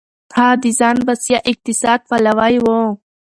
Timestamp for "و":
2.63-2.65